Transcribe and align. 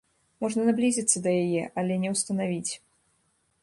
Можна 0.45 0.63
наблізіцца 0.69 1.17
да 1.29 1.35
яе, 1.43 1.63
але 1.83 2.01
не 2.07 2.15
ўстанавіць. 2.17 2.69